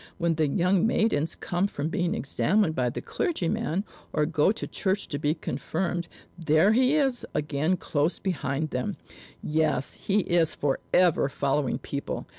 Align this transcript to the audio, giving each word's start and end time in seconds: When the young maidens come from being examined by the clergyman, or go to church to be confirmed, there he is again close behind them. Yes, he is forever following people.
When 0.17 0.33
the 0.33 0.47
young 0.47 0.87
maidens 0.87 1.35
come 1.35 1.67
from 1.67 1.89
being 1.89 2.15
examined 2.15 2.73
by 2.73 2.89
the 2.89 3.03
clergyman, 3.03 3.83
or 4.11 4.25
go 4.25 4.51
to 4.51 4.65
church 4.65 5.07
to 5.09 5.19
be 5.19 5.35
confirmed, 5.35 6.07
there 6.39 6.73
he 6.73 6.95
is 6.95 7.23
again 7.35 7.77
close 7.77 8.17
behind 8.17 8.71
them. 8.71 8.97
Yes, 9.43 9.93
he 10.01 10.21
is 10.21 10.55
forever 10.55 11.29
following 11.29 11.77
people. 11.77 12.25